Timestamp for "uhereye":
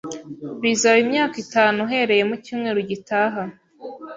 1.85-2.23